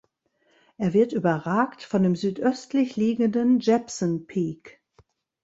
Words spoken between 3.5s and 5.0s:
Jepson Peak.